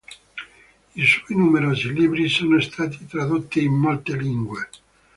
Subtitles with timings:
[0.95, 4.69] I suoi numerosi libri sono stati tradotti in molte lingue.